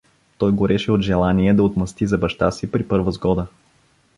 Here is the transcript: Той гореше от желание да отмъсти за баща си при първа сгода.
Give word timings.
Той 0.37 0.51
гореше 0.51 0.91
от 0.91 1.01
желание 1.01 1.53
да 1.53 1.63
отмъсти 1.63 2.07
за 2.07 2.17
баща 2.17 2.51
си 2.51 2.71
при 2.71 2.87
първа 2.87 3.11
сгода. 3.11 3.47